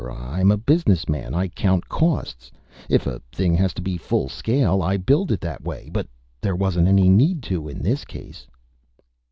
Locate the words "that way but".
5.41-6.07